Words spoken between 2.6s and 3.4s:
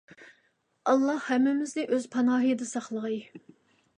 ساقلىغاي!